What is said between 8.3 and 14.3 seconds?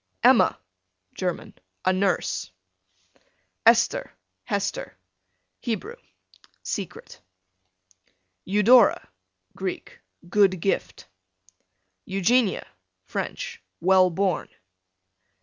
Eudora, Greek, good gift. Eugenia, French, well